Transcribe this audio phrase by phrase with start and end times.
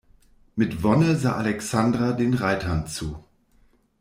[0.55, 3.23] Mit Wonne sah Alexandra den Reitern zu.